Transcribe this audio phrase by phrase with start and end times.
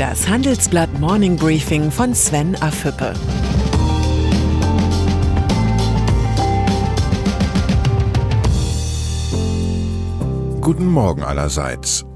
[0.00, 3.12] Das Handelsblatt Morning Briefing von Sven Affüppe.
[10.62, 12.06] Guten Morgen allerseits.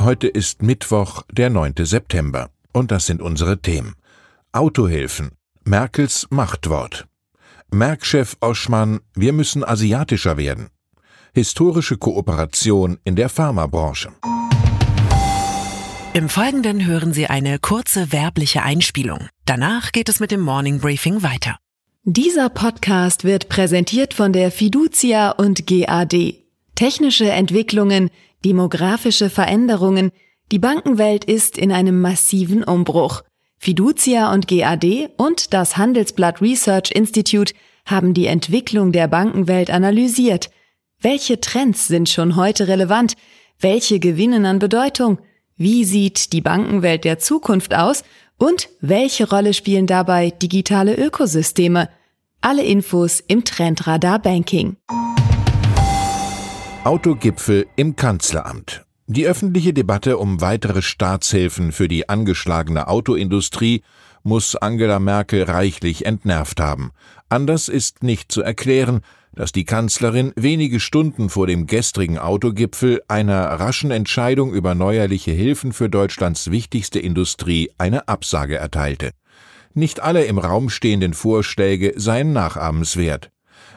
[0.00, 1.74] Heute ist Mittwoch, der 9.
[1.80, 2.48] September.
[2.72, 3.94] Und das sind unsere Themen.
[4.52, 5.32] Autohilfen.
[5.64, 7.06] Merkels Machtwort.
[7.70, 10.68] Merkchef Oschmann, wir müssen asiatischer werden.
[11.34, 14.12] Historische Kooperation in der Pharmabranche.
[16.16, 19.26] Im Folgenden hören Sie eine kurze werbliche Einspielung.
[19.46, 21.56] Danach geht es mit dem Morning Briefing weiter.
[22.04, 26.36] Dieser Podcast wird präsentiert von der Fiducia und GAD.
[26.76, 28.10] Technische Entwicklungen,
[28.44, 30.12] demografische Veränderungen,
[30.52, 33.22] die Bankenwelt ist in einem massiven Umbruch.
[33.58, 37.54] Fiducia und GAD und das Handelsblatt Research Institute
[37.86, 40.52] haben die Entwicklung der Bankenwelt analysiert.
[41.00, 43.14] Welche Trends sind schon heute relevant?
[43.58, 45.18] Welche gewinnen an Bedeutung?
[45.56, 48.02] Wie sieht die Bankenwelt der Zukunft aus?
[48.38, 51.88] Und welche Rolle spielen dabei digitale Ökosysteme?
[52.40, 54.76] Alle Infos im Trendradar Banking.
[56.82, 58.84] Autogipfel im Kanzleramt.
[59.06, 63.82] Die öffentliche Debatte um weitere Staatshilfen für die angeschlagene Autoindustrie
[64.24, 66.90] muss Angela Merkel reichlich entnervt haben.
[67.28, 69.02] Anders ist nicht zu erklären,
[69.34, 75.72] dass die Kanzlerin wenige Stunden vor dem gestrigen Autogipfel einer raschen Entscheidung über neuerliche Hilfen
[75.72, 79.10] für Deutschlands wichtigste Industrie eine Absage erteilte.
[79.74, 83.30] Nicht alle im Raum stehenden Vorschläge seien nachahmenswert.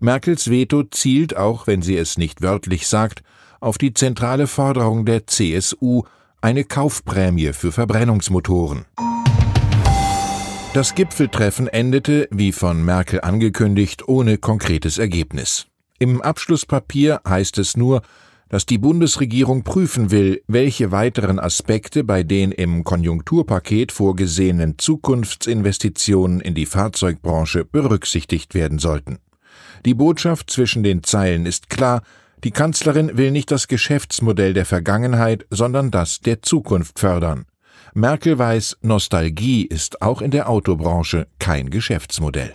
[0.00, 3.22] Merkels Veto zielt, auch wenn sie es nicht wörtlich sagt,
[3.60, 6.02] auf die zentrale Forderung der CSU,
[6.40, 8.84] eine Kaufprämie für Verbrennungsmotoren.
[10.74, 15.68] Das Gipfeltreffen endete, wie von Merkel angekündigt, ohne konkretes Ergebnis.
[16.00, 18.02] Im Abschlusspapier heißt es nur,
[18.48, 26.56] dass die Bundesregierung prüfen will, welche weiteren Aspekte bei den im Konjunkturpaket vorgesehenen Zukunftsinvestitionen in
[26.56, 29.20] die Fahrzeugbranche berücksichtigt werden sollten.
[29.86, 32.02] Die Botschaft zwischen den Zeilen ist klar,
[32.42, 37.46] die Kanzlerin will nicht das Geschäftsmodell der Vergangenheit, sondern das der Zukunft fördern.
[37.96, 42.52] Merkel weiß, Nostalgie ist auch in der Autobranche kein Geschäftsmodell.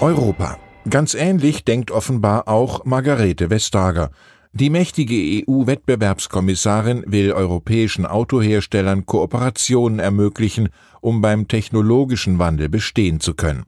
[0.00, 0.56] Europa.
[0.88, 4.12] Ganz ähnlich denkt offenbar auch Margarete Vestager.
[4.54, 10.70] Die mächtige EU-Wettbewerbskommissarin will europäischen Autoherstellern Kooperationen ermöglichen,
[11.02, 13.64] um beim technologischen Wandel bestehen zu können.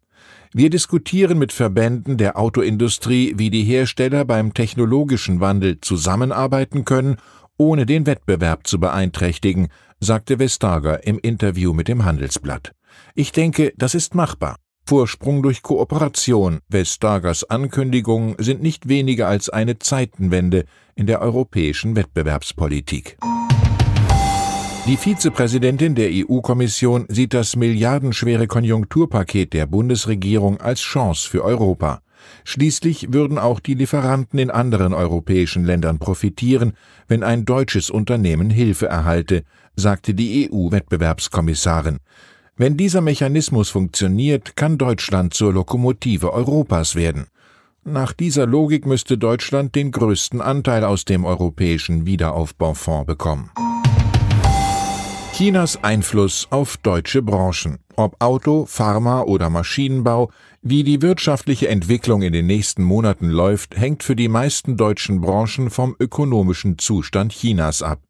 [0.54, 7.16] Wir diskutieren mit Verbänden der Autoindustrie, wie die Hersteller beim technologischen Wandel zusammenarbeiten können
[7.62, 9.68] ohne den Wettbewerb zu beeinträchtigen,
[10.00, 12.72] sagte Vestager im Interview mit dem Handelsblatt.
[13.14, 14.56] Ich denke, das ist machbar.
[14.84, 16.58] Vorsprung durch Kooperation.
[16.68, 20.64] Vestagers Ankündigungen sind nicht weniger als eine Zeitenwende
[20.96, 23.16] in der europäischen Wettbewerbspolitik.
[24.88, 32.00] Die Vizepräsidentin der EU-Kommission sieht das milliardenschwere Konjunkturpaket der Bundesregierung als Chance für Europa.
[32.44, 36.72] Schließlich würden auch die Lieferanten in anderen europäischen Ländern profitieren,
[37.08, 39.44] wenn ein deutsches Unternehmen Hilfe erhalte,
[39.76, 41.98] sagte die EU-Wettbewerbskommissarin.
[42.56, 47.26] Wenn dieser Mechanismus funktioniert, kann Deutschland zur Lokomotive Europas werden.
[47.84, 53.50] Nach dieser Logik müsste Deutschland den größten Anteil aus dem europäischen Wiederaufbaufonds bekommen.
[55.32, 62.34] Chinas Einfluss auf deutsche Branchen, ob Auto, Pharma oder Maschinenbau, wie die wirtschaftliche Entwicklung in
[62.34, 68.02] den nächsten Monaten läuft, hängt für die meisten deutschen Branchen vom ökonomischen Zustand Chinas ab.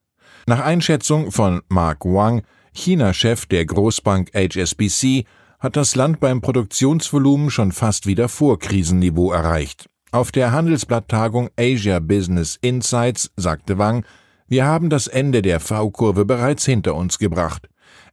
[0.47, 5.25] Nach Einschätzung von Mark Wang, China-Chef der Großbank HSBC,
[5.61, 9.87] hat das Land beim Produktionsvolumen schon fast wieder Vorkrisenniveau erreicht.
[10.11, 14.05] Auf der Handelsblatttagung Asia Business Insights sagte Wang,
[14.53, 17.71] wir haben das Ende der V-Kurve bereits hinter uns gebracht.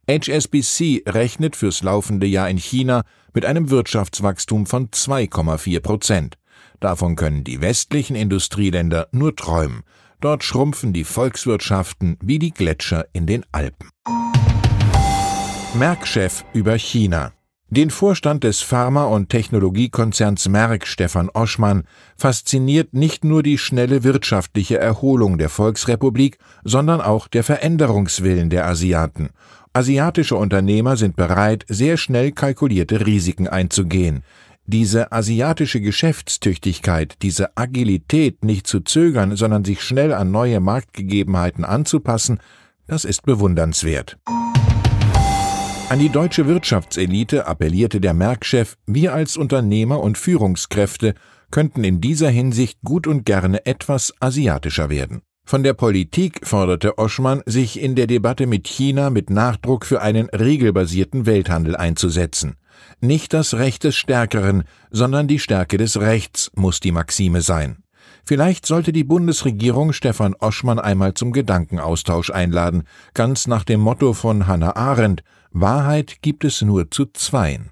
[0.08, 3.02] HSBC rechnet fürs laufende Jahr in China
[3.34, 6.38] mit einem Wirtschaftswachstum von 2,4 Prozent.
[6.80, 9.82] Davon können die westlichen Industrieländer nur träumen.
[10.22, 13.90] Dort schrumpfen die Volkswirtschaften wie die Gletscher in den Alpen.
[15.74, 17.32] Merck-Chef über China.
[17.72, 21.84] Den Vorstand des Pharma- und Technologiekonzerns Merck, Stefan Oschmann,
[22.16, 29.28] fasziniert nicht nur die schnelle wirtschaftliche Erholung der Volksrepublik, sondern auch der Veränderungswillen der Asiaten.
[29.72, 34.24] Asiatische Unternehmer sind bereit, sehr schnell kalkulierte Risiken einzugehen.
[34.66, 42.40] Diese asiatische Geschäftstüchtigkeit, diese Agilität, nicht zu zögern, sondern sich schnell an neue Marktgegebenheiten anzupassen,
[42.88, 44.18] das ist bewundernswert.
[45.90, 51.14] An die deutsche Wirtschaftselite appellierte der Merck-Chef, wir als Unternehmer und Führungskräfte
[51.50, 55.22] könnten in dieser Hinsicht gut und gerne etwas asiatischer werden.
[55.44, 60.28] Von der Politik forderte Oschmann, sich in der Debatte mit China mit Nachdruck für einen
[60.28, 62.54] regelbasierten Welthandel einzusetzen.
[63.00, 67.82] Nicht das Recht des Stärkeren, sondern die Stärke des Rechts muss die Maxime sein.
[68.24, 72.84] Vielleicht sollte die Bundesregierung Stefan Oschmann einmal zum Gedankenaustausch einladen,
[73.14, 75.22] ganz nach dem Motto von Hannah Arendt
[75.52, 77.70] Wahrheit gibt es nur zu zweien.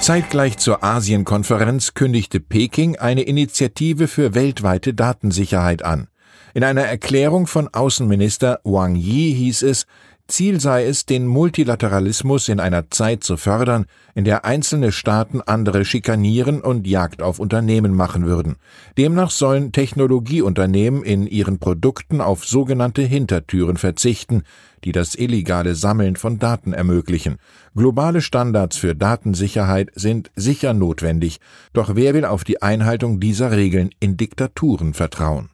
[0.00, 6.08] Zeitgleich zur Asienkonferenz kündigte Peking eine Initiative für weltweite Datensicherheit an.
[6.54, 9.86] In einer Erklärung von Außenminister Wang Yi hieß es,
[10.28, 15.84] Ziel sei es, den Multilateralismus in einer Zeit zu fördern, in der einzelne Staaten andere
[15.84, 18.56] schikanieren und Jagd auf Unternehmen machen würden.
[18.96, 24.44] Demnach sollen Technologieunternehmen in ihren Produkten auf sogenannte Hintertüren verzichten,
[24.84, 27.36] die das illegale Sammeln von Daten ermöglichen.
[27.74, 31.40] Globale Standards für Datensicherheit sind sicher notwendig,
[31.72, 35.50] doch wer will auf die Einhaltung dieser Regeln in Diktaturen vertrauen?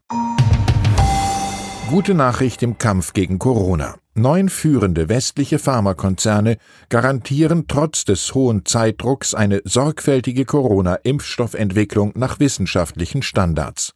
[1.89, 3.95] Gute Nachricht im Kampf gegen Corona.
[4.13, 6.59] Neun führende westliche Pharmakonzerne
[6.91, 13.95] garantieren trotz des hohen Zeitdrucks eine sorgfältige Corona-Impfstoffentwicklung nach wissenschaftlichen Standards.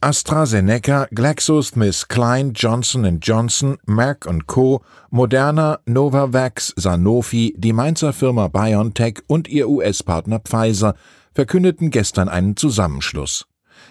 [0.00, 4.80] AstraZeneca, GlaxoSmithKline, Johnson Johnson, Merck Co.,
[5.10, 10.94] Moderna, Novavax, Sanofi, die Mainzer Firma BioNTech und ihr US-Partner Pfizer
[11.34, 13.44] verkündeten gestern einen Zusammenschluss.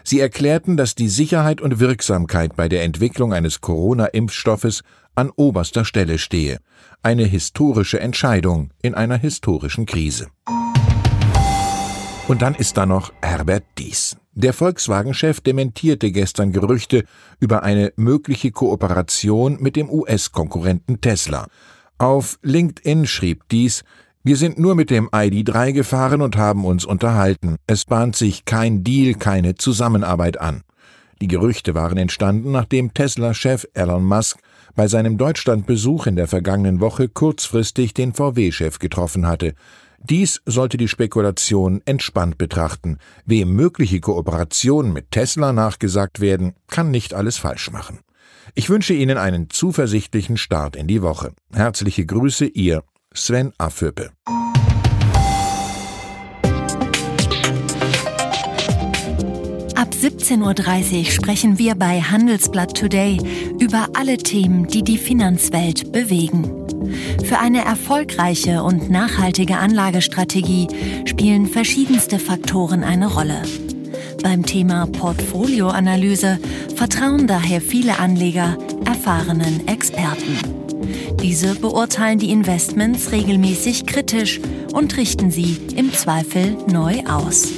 [0.03, 4.83] Sie erklärten, dass die Sicherheit und Wirksamkeit bei der Entwicklung eines Corona-Impfstoffes
[5.15, 6.59] an oberster Stelle stehe.
[7.01, 10.27] Eine historische Entscheidung in einer historischen Krise.
[12.27, 14.15] Und dann ist da noch Herbert Dies.
[14.33, 17.03] Der Volkswagen-Chef dementierte gestern Gerüchte
[17.39, 21.47] über eine mögliche Kooperation mit dem US-Konkurrenten Tesla.
[21.99, 23.83] Auf LinkedIn schrieb Dies,
[24.25, 27.57] wir sind nur mit dem ID3 gefahren und haben uns unterhalten.
[27.67, 30.63] Es bahnt sich kein Deal, keine Zusammenarbeit an.
[31.21, 34.39] Die Gerüchte waren entstanden, nachdem Tesla-Chef Elon Musk
[34.75, 39.55] bei seinem Deutschlandbesuch in der vergangenen Woche kurzfristig den VW-Chef getroffen hatte.
[39.99, 42.99] Dies sollte die Spekulation entspannt betrachten.
[43.25, 47.99] Wem mögliche Kooperationen mit Tesla nachgesagt werden, kann nicht alles falsch machen.
[48.55, 51.33] Ich wünsche Ihnen einen zuversichtlichen Start in die Woche.
[51.53, 54.09] Herzliche Grüße, Ihr Sven Affüppe.
[59.75, 63.19] Ab 17.30 Uhr sprechen wir bei Handelsblatt Today
[63.59, 66.49] über alle Themen, die die Finanzwelt bewegen.
[67.23, 70.67] Für eine erfolgreiche und nachhaltige Anlagestrategie
[71.05, 73.43] spielen verschiedenste Faktoren eine Rolle.
[74.23, 76.39] Beim Thema Portfolioanalyse
[76.75, 80.62] vertrauen daher viele Anleger erfahrenen Experten.
[81.21, 84.39] Diese beurteilen die Investments regelmäßig kritisch
[84.73, 87.49] und richten sie im Zweifel neu aus.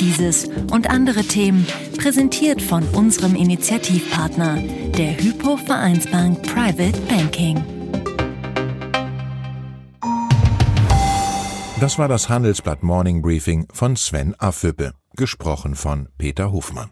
[0.00, 1.66] Dieses und andere Themen
[1.96, 4.62] präsentiert von unserem Initiativpartner,
[4.96, 7.62] der Hypo Vereinsbank Private Banking.
[11.80, 16.90] Das war das Handelsblatt Morning Briefing von Sven Affüppe, gesprochen von Peter Hofmann.